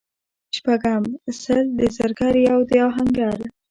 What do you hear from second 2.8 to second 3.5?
اهنګر